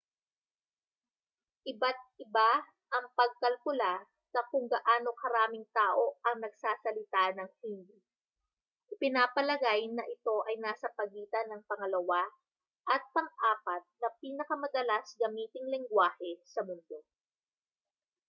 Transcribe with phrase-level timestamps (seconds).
[1.71, 2.51] iba't iba
[2.95, 3.93] ang pagkalkula
[4.33, 7.97] sa kung gaano karaming tao ang nagsasalita ng hindi
[8.97, 12.21] ipinapalagay na ito ay nasa pagitan ng pangalawa
[12.93, 16.97] at pang-apat na pinakamadalas gamiting lengguwahe sa mundo